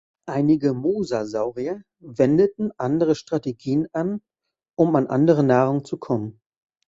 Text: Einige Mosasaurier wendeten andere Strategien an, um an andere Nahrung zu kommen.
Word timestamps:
Einige 0.27 0.73
Mosasaurier 0.73 1.83
wendeten 1.99 2.71
andere 2.77 3.13
Strategien 3.13 3.87
an, 3.93 4.19
um 4.75 4.95
an 4.95 5.05
andere 5.05 5.43
Nahrung 5.43 5.85
zu 5.85 5.97
kommen. 5.99 6.41